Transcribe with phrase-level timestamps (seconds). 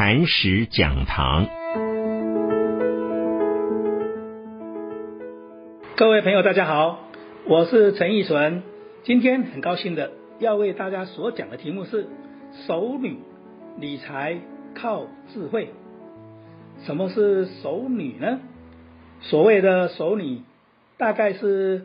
[0.00, 1.46] 禅石讲堂。
[5.94, 7.10] 各位朋友，大家好，
[7.46, 8.62] 我是陈义纯。
[9.02, 12.08] 今天很高兴的要为大家所讲的题目是
[12.66, 13.18] “熟女
[13.78, 14.38] 理财
[14.74, 15.74] 靠智慧”。
[16.86, 18.40] 什么是熟女呢？
[19.20, 20.40] 所谓的熟女，
[20.96, 21.84] 大概是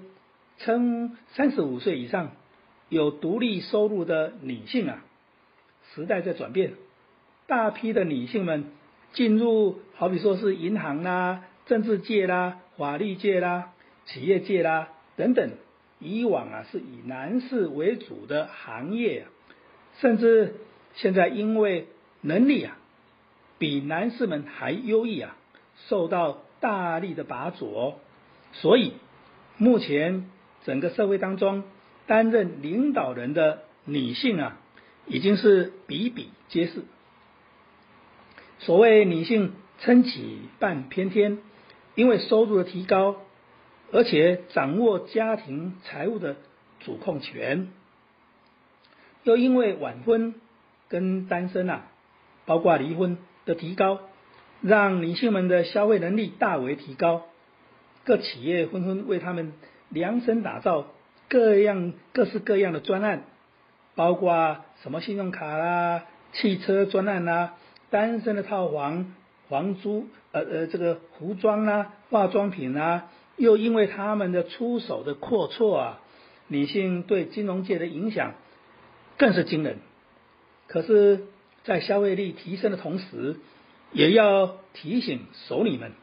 [0.59, 2.32] 称三十五岁以上
[2.88, 5.04] 有独立收入的女性啊。
[5.93, 6.75] 时代在转变，
[7.48, 8.66] 大批的女性们
[9.14, 13.71] 进入，好比说是银行啦、政治界啦、法律界啦、
[14.05, 15.52] 企业界啦等等。
[15.99, 19.23] 以往啊是以男士为主的行业啊，
[19.99, 20.55] 甚至
[20.94, 21.88] 现在因为
[22.21, 22.77] 能力啊
[23.57, 25.38] 比男士们还优异啊，
[25.88, 27.96] 受到大力的拔擢，
[28.54, 28.93] 所以
[29.57, 30.30] 目前
[30.66, 31.63] 整个社会当中
[32.07, 34.57] 担任领导人的女性啊。
[35.07, 36.84] 已经是比比皆是。
[38.66, 41.38] 所谓女性撑起半边天，
[41.94, 43.18] 因为收入的提高，
[43.91, 46.35] 而且掌握家庭财务的
[46.80, 47.68] 主控权，
[49.24, 50.34] 又因为晚婚
[50.90, 51.84] 跟单身啊，
[52.48, 53.99] 包括离婚的提高，
[54.62, 57.22] 让女性们的消费能力大为提高。
[58.04, 59.54] 各企业纷纷为他们
[59.90, 60.88] 量身打造
[61.29, 63.26] 各样各式各样的专案。
[63.94, 67.53] 包括什么信用卡啦、汽车专案啦、
[67.96, 69.16] 单身的套房、
[69.47, 76.01] 房租、呃呃这个服装啊、化妆品啊，又因为他们的出手的阔绰啊，
[76.50, 78.34] 女性对金融界的影响
[79.18, 79.78] 更是惊人。
[80.68, 81.28] 可是，
[81.63, 83.38] 在消费力提升的同时，
[83.94, 85.94] 也要提醒熟女们，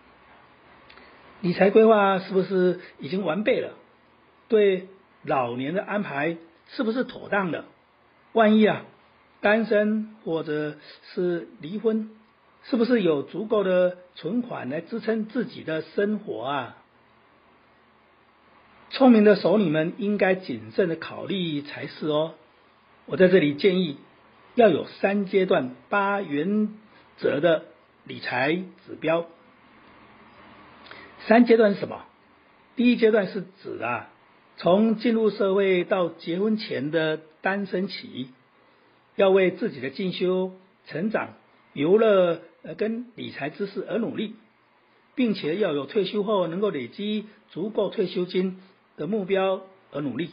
[1.43, 3.75] 理财规划是不是已经完备了？
[4.49, 4.89] 对
[5.25, 7.67] 老年的安排是不是妥当的？
[8.33, 8.87] 万一啊，
[9.43, 10.77] 单身或者
[11.13, 12.11] 是离婚，
[12.63, 16.77] 是不是有足够的存款来支撑自己的生活啊？
[18.91, 22.35] 聪明的熟女们应该谨慎的考虑才是哦。
[23.07, 23.99] 我在这里建议
[24.55, 26.69] 要有三阶段八原
[27.17, 27.65] 则的
[28.05, 29.27] 理财指标。
[31.27, 32.05] 三阶段是什么？
[32.77, 34.09] 第一阶段是指啊。
[34.59, 38.29] 从进入社会到结婚前的单身期，
[39.17, 40.53] 要为自己的进修、
[40.87, 41.35] 成长、
[41.73, 44.35] 游乐呃跟理财知识而努力，
[45.15, 48.61] 并且要有退休后能够累积足够退休金
[48.97, 49.63] 的目标
[49.93, 50.31] 而努力。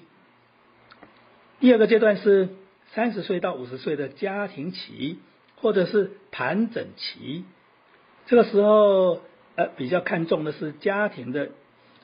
[1.60, 2.50] 第二个阶段是
[2.94, 5.18] 三十岁到五十岁的家庭期，
[5.58, 7.44] 或者是盘整期，
[8.28, 9.22] 这个时候
[9.56, 11.50] 呃比较看重的是家庭的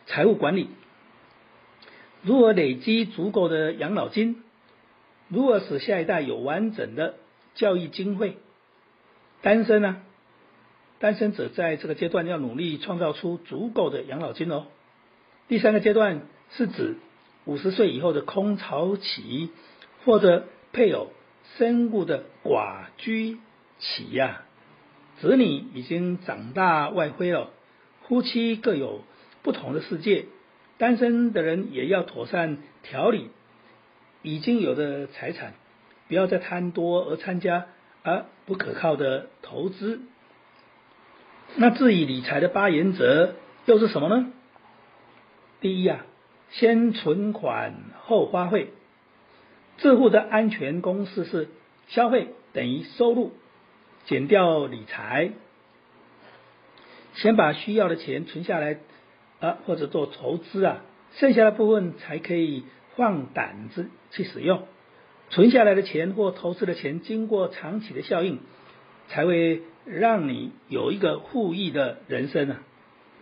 [0.07, 0.67] 财务管理。
[2.21, 4.43] 如何累积足够的养老金？
[5.27, 7.15] 如何使下一代有完整的
[7.55, 8.37] 教育经费？
[9.41, 10.01] 单身呢？
[10.99, 14.67] 单身者在这个阶段要努力创造出足够的养老金哦。
[15.47, 16.21] 第三个阶段
[16.51, 16.97] 是指
[17.45, 19.49] 五十岁以后的空巢期，
[20.03, 21.11] 或者配偶
[21.57, 23.37] 身故的寡居
[23.79, 24.43] 期呀。
[25.19, 27.51] 子女已经长大外婚了，
[28.07, 29.01] 夫妻各有
[29.43, 30.25] 不同的世界。
[30.77, 33.29] 单身的人也要妥善调理
[34.25, 35.53] 已经有的财产，
[36.07, 37.67] 不要再贪多而参加
[38.03, 40.01] 而不可靠的投资。
[41.55, 44.31] 那至于理财的八原则又是什么呢？
[45.61, 46.05] 第一啊，
[46.49, 48.73] 先存款后花费。
[49.77, 51.49] 致富的安全公式是：
[51.87, 53.33] 消费等于收入
[54.05, 55.31] 减掉理财。
[57.13, 58.79] 先把需要的钱存下来。
[59.41, 60.81] 啊，或者做投资啊，
[61.17, 62.63] 剩下的部分才可以
[62.95, 64.63] 放胆子去使用。
[65.29, 68.39] 存下来的钱或投资的钱，经过长期的效应，
[69.07, 72.61] 才会让你有一个富裕的人生啊。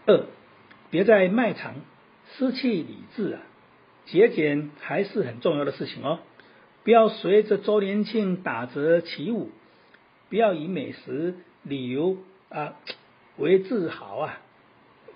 [0.05, 0.25] 二，
[0.91, 1.75] 别在卖场
[2.35, 3.39] 失去理智啊，
[4.05, 6.19] 节俭还是很重要的事情哦。
[6.83, 9.49] 不要随着周年庆打折起舞，
[10.29, 12.17] 不要以美食旅游
[12.49, 12.75] 啊
[13.37, 14.39] 为自豪啊。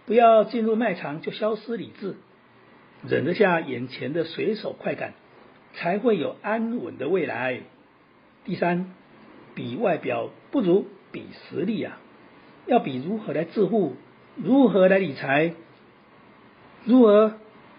[0.05, 2.15] 不要进入卖场就消失理智，
[3.05, 5.13] 忍得下眼前的随手快感，
[5.73, 7.61] 才会有安稳的未来。
[8.45, 8.93] 第三，
[9.55, 11.99] 比外表不如比实力啊，
[12.65, 13.95] 要比如何来致富，
[14.35, 15.53] 如何来理财，
[16.85, 17.33] 如何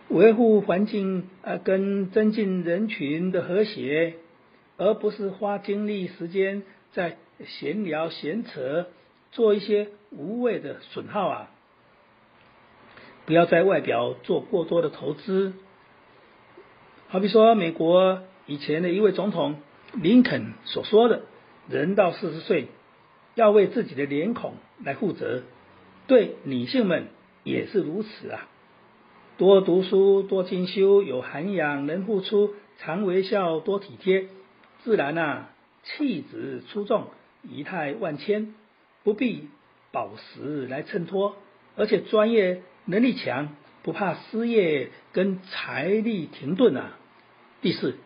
[0.09, 4.14] 维护环境啊，跟增进人群的和谐，
[4.76, 6.62] 而不是花精力时间
[6.93, 8.87] 在闲聊闲扯，
[9.32, 11.50] 做一些无谓的损耗啊。
[13.28, 15.52] 不要在外表做过多的投资，
[17.08, 19.56] 好比说美国以前的一位总统
[19.92, 21.25] 林肯所说的
[21.69, 22.69] ：“人到四十岁，
[23.34, 25.42] 要为自己的脸孔来负责，
[26.06, 27.08] 对女性们
[27.44, 28.48] 也是如此啊。
[29.36, 34.28] 多读书，多进修，有涵养，能付出，常微笑，多体贴，
[34.84, 35.50] 自然啊，
[35.82, 37.08] 气质出众，
[37.42, 38.54] 仪态万千，
[39.04, 39.50] 不必
[39.92, 41.36] 宝石来衬托，
[41.76, 43.50] 而且专业能力强，
[43.82, 46.99] 不怕失业跟财力停顿啊。
[47.61, 47.96] 第四，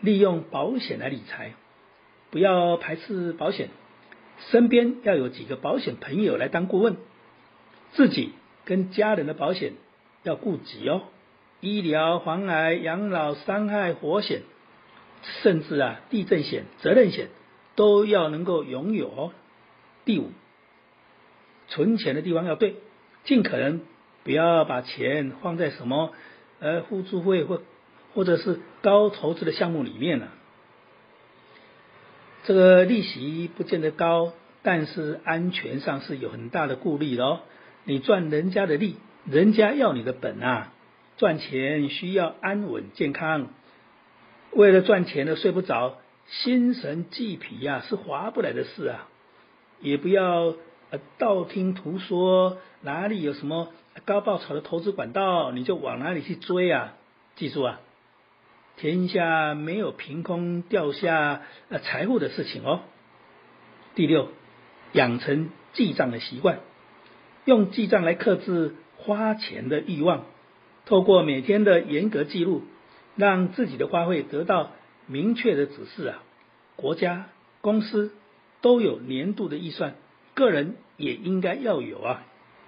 [0.00, 1.52] 利用保险来理财，
[2.30, 3.68] 不要排斥保险，
[4.50, 6.96] 身边要有几个保险朋友来当顾问，
[7.92, 8.32] 自己
[8.64, 9.72] 跟家人的保险。
[10.22, 11.02] 要顾及哦，
[11.60, 14.42] 医疗、防癌、养老、伤害、火险，
[15.40, 17.28] 甚至啊地震险、责任险
[17.76, 19.32] 都要能够拥有哦。
[20.04, 20.32] 第五，
[21.68, 22.74] 存钱的地方要对，
[23.22, 23.82] 尽可能
[24.26, 26.12] 不要把钱放在什么
[26.58, 27.62] 呃互助会或
[28.12, 30.32] 或者是高投资的项目里面了。
[32.42, 34.32] 这个利息不见得高，
[34.64, 37.40] 但是安全上是有很大的顾虑的哦。
[37.84, 38.96] 你赚人家的利。
[39.30, 40.72] 人家要你的本啊，
[41.18, 43.50] 赚钱需要安稳健康，
[44.50, 49.08] 为了赚钱呢睡不着，心神俱疲呀，是划不来的事啊。
[49.80, 50.54] 也不要
[50.90, 53.72] 呃道听途说，哪里有什么
[54.04, 56.94] 高报酬的投资管道，你就往哪里去追啊。
[57.36, 57.80] 记住啊，
[58.76, 62.80] 天下没有凭空掉下呃财富的事情哦。
[63.94, 64.28] 第六，
[64.92, 66.60] 养成记账的习惯，
[67.44, 68.74] 用记账来克制。
[68.98, 70.24] 花钱的欲望，
[70.86, 72.62] 透过每天的严格记录，
[73.14, 74.72] 让自己的花费得到
[75.06, 76.22] 明确的指示啊。
[76.76, 77.26] 国家、
[77.60, 78.10] 公司
[78.62, 79.94] 都有年度的预算，
[80.36, 82.22] 个人也应该要有啊。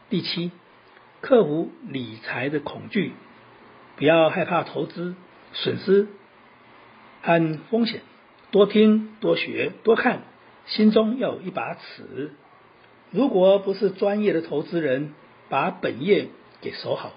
[0.09, 0.51] 第七，
[1.21, 3.13] 克服理财的恐惧，
[3.97, 5.15] 不要害怕投资
[5.53, 6.09] 损失
[7.23, 8.01] 和风险，
[8.51, 10.23] 多听、多学、多看，
[10.65, 12.33] 心中要有一把尺。
[13.11, 15.13] 如果不是专业的投资人，
[15.51, 16.29] 把本业
[16.63, 17.13] 给守好，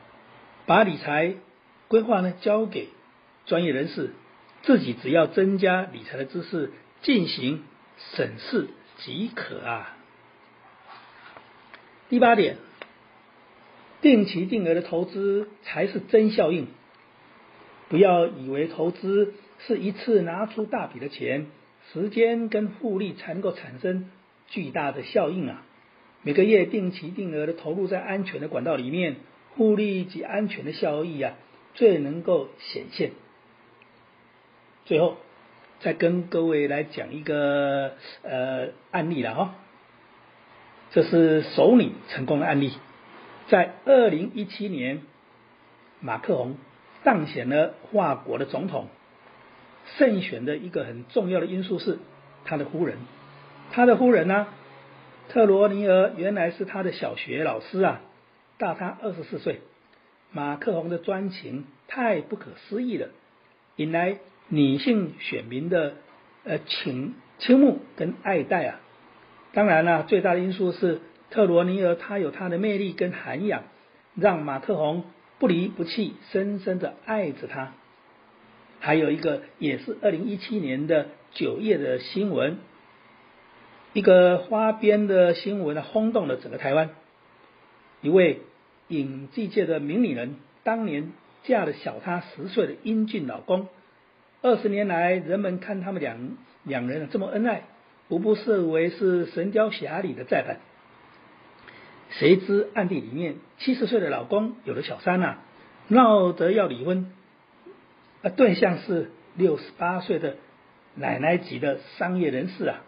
[0.66, 1.36] 把理财
[1.88, 2.90] 规划呢交给
[3.46, 4.12] 专业人士，
[4.64, 7.64] 自己只要增加理财的知识，进行
[8.16, 9.98] 审视即可啊。
[12.12, 12.58] 第八点，
[14.02, 16.68] 定期定额的投资才是真效应，
[17.88, 19.34] 不要以为投资
[19.66, 21.46] 是一次拿出大笔的钱，
[21.94, 24.12] 时间跟复利才能够产生
[24.50, 25.64] 巨大的效应啊。
[26.22, 29.16] 每个月定期定额的投入在安全的管道里面，
[29.56, 31.36] 复利及安全的效益啊，
[31.76, 33.12] 最能够显现。
[34.84, 35.16] 最后，
[35.80, 37.94] 再跟各位来讲一个
[38.24, 39.56] 呃案例了哈，
[40.92, 42.74] 这是首女成功的案例，
[43.48, 45.02] 在二零一七年，
[46.02, 46.58] 马克宏
[47.06, 48.88] 当选了法国的总统，
[49.98, 52.00] 胜选的一个很重要的因素是
[52.44, 52.98] 他的夫人，
[53.72, 54.48] 他的夫人呢。
[55.30, 58.02] 特罗尼尔原来是他的小学老师啊，
[58.58, 59.62] 大他二十四岁。
[60.34, 63.08] 马克宏的专情太不可思议了，
[63.78, 64.18] 引来
[64.50, 65.94] 女性选民的
[66.44, 68.82] 呃倾倾慕跟爱戴啊。
[69.54, 73.64] 当然了，最大的因素是特罗尼尔他有他的魅力跟涵养，
[74.16, 75.04] 让马克洪
[75.40, 77.74] 不离不弃，深深的爱着他。
[78.80, 82.58] 还有一个也是二零一七年的九月的新闻。
[83.94, 86.92] 一个花边的新闻呢，轰动了整个台湾。
[88.02, 88.40] 一位
[88.88, 91.12] 影剧界的名女人，当年
[91.44, 93.68] 嫁了小她十岁的英俊老公。
[94.42, 97.64] 二十年来，人们看他们两两人这么恩爱，
[98.12, 100.60] 无不视为是《神雕侠侣》的再版。
[102.10, 105.38] 谁知暗地里面，七十岁的老公有了小三呐，
[105.88, 107.10] 闹得要离婚。
[108.22, 110.36] 啊，对象是六十八岁的
[110.94, 112.82] 奶奶级的商业人士啊。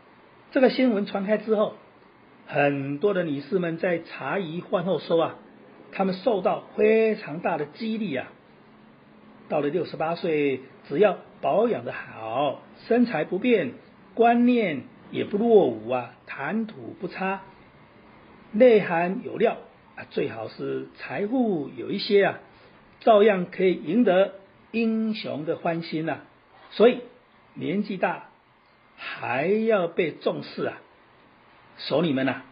[0.51, 1.75] 这个新闻传开之后，
[2.45, 5.35] 很多的女士们在茶余饭后说啊，
[5.93, 8.27] 她们受到非常大的激励啊。
[9.47, 13.71] 到了六十八岁，只要保养的好，身材不变，
[14.15, 14.81] 观念
[15.13, 17.43] 也不落伍啊，谈吐不差，
[18.51, 19.55] 内涵有料
[19.95, 22.39] 啊，最好是财富有一些啊，
[22.99, 24.33] 照样可以赢得
[24.71, 26.19] 英雄的欢心呐。
[26.71, 26.99] 所以
[27.53, 28.29] 年纪大。
[28.95, 30.77] 还要被重视啊，
[31.77, 32.43] 首领们呐，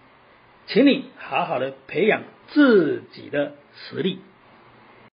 [0.66, 4.20] 请你好好的培养自己的实力。